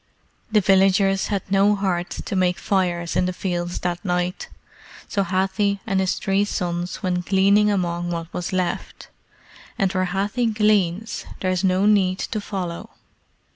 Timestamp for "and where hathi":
9.77-10.47